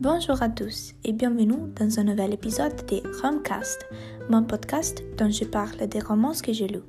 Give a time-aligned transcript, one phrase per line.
[0.00, 3.84] Bonjour à tous et bienvenue dans un nouvel épisode de Romcast,
[4.30, 6.84] mon podcast dont je parle des romans que j'ai lus.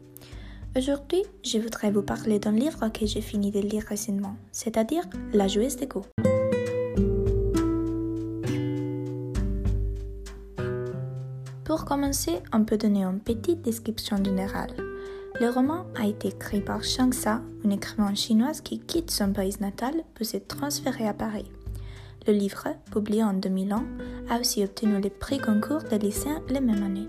[0.77, 5.48] Aujourd'hui, je voudrais vous parler d'un livre que j'ai fini de lire récemment, c'est-à-dire La
[5.48, 6.05] joueuse de Go.
[11.66, 14.76] Pour commencer, on peut donner une petite description générale.
[15.41, 19.55] Le roman a été écrit par Shang Sa, une écrivaine chinoise qui quitte son pays
[19.59, 21.49] natal pour se transférer à Paris.
[22.28, 23.86] Le livre, publié en 2001,
[24.30, 27.08] a aussi obtenu le prix concours de lycéens la même année.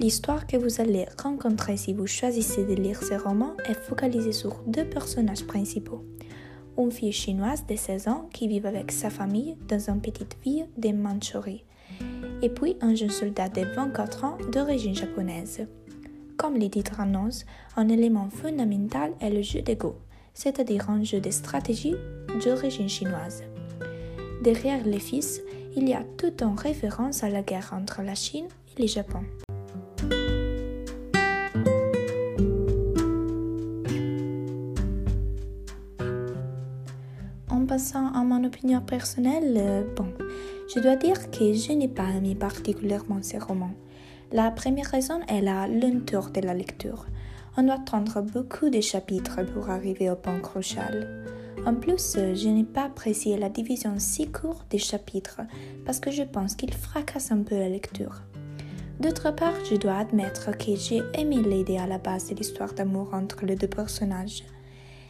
[0.00, 4.62] L'histoire que vous allez rencontrer si vous choisissez de lire ce roman est focalisée sur
[4.66, 6.02] deux personnages principaux.
[6.78, 10.66] Une fille chinoise de 16 ans qui vit avec sa famille dans une petite ville
[10.78, 11.62] de Mandchourie,
[12.40, 15.66] et puis un jeune soldat de 24 ans d'origine japonaise.
[16.40, 17.44] Comme les titres annoncent,
[17.76, 19.96] un élément fondamental est le jeu de Go,
[20.32, 21.94] c'est-à-dire un jeu de stratégie
[22.42, 23.42] d'origine chinoise.
[24.42, 25.42] Derrière les fils,
[25.76, 29.20] il y a toute une référence à la guerre entre la Chine et le Japon.
[37.50, 39.82] En passant à mon opinion personnelle, euh,
[40.74, 43.74] je dois dire que je n'ai pas aimé particulièrement ces romans.
[44.32, 47.06] La première raison est la lenteur de la lecture.
[47.56, 51.24] On doit attendre beaucoup de chapitres pour arriver au point crucial.
[51.66, 55.40] En plus, je n'ai pas apprécié la division si courte des chapitres
[55.84, 58.22] parce que je pense qu'il fracasse un peu la lecture.
[59.00, 63.10] D'autre part, je dois admettre que j'ai aimé l'idée à la base de l'histoire d'amour
[63.12, 64.44] entre les deux personnages.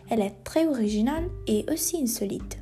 [0.09, 2.60] Elle est très originale et aussi insolite.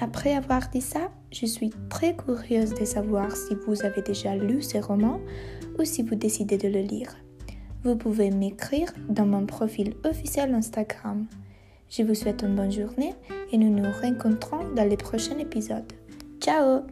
[0.00, 4.62] Après avoir dit ça, je suis très curieuse de savoir si vous avez déjà lu
[4.62, 5.20] ce roman
[5.78, 7.14] ou si vous décidez de le lire.
[7.84, 11.26] Vous pouvez m'écrire dans mon profil officiel Instagram.
[11.90, 13.14] Je vous souhaite une bonne journée
[13.52, 15.92] et nous nous rencontrons dans les prochains épisodes.
[16.40, 16.82] Ciao